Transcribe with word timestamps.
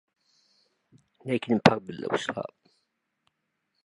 It 1.27 1.43
is 1.47 1.59
about 1.63 1.83
north 1.87 2.27
of 2.29 2.33
Beirut. 2.35 2.45